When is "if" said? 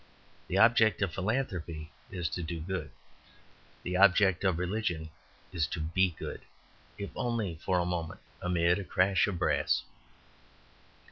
6.97-7.11